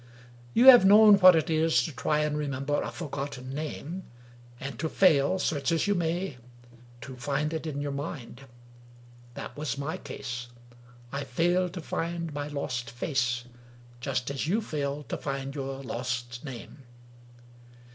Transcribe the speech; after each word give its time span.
You 0.55 0.65
have 0.65 0.83
known 0.83 1.19
what 1.19 1.35
it 1.35 1.47
is 1.47 1.83
to 1.83 1.91
try 1.91 2.21
and 2.21 2.35
remember 2.35 2.81
a 2.81 2.89
forgotten 2.89 3.53
name— 3.53 4.05
and 4.59 4.79
to 4.79 4.89
fail, 4.89 5.37
search 5.37 5.71
as 5.71 5.85
you 5.85 5.93
may, 5.93 6.37
to 7.01 7.15
find 7.15 7.53
it 7.53 7.67
in 7.67 7.81
your 7.81 7.91
mind. 7.91 8.41
That 9.35 9.55
was 9.55 9.77
my 9.77 9.97
case. 9.97 10.47
I 11.11 11.23
failed 11.23 11.73
to 11.75 11.81
find 11.81 12.33
my 12.33 12.47
lost 12.47 12.89
face, 12.89 13.43
just 13.99 14.31
as 14.31 14.47
you 14.47 14.59
failed 14.59 15.07
to 15.09 15.17
find 15.17 15.53
your 15.53 15.83
lost 15.83 16.43
name. 16.43 16.79